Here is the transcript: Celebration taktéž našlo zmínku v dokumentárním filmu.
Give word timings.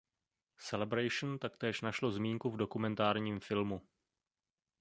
Celebration 0.57 1.39
taktéž 1.39 1.81
našlo 1.81 2.11
zmínku 2.11 2.49
v 2.49 2.57
dokumentárním 2.57 3.39
filmu. 3.39 3.81